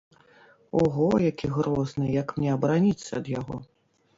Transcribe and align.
Ого, 0.83 1.09
які 1.27 1.49
грозны, 1.57 2.07
як 2.15 2.33
мне 2.41 2.49
абараніцца 2.57 3.09
ад 3.19 3.25
яго? 3.39 3.63